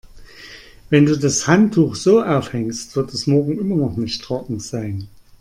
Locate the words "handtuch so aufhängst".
1.45-2.95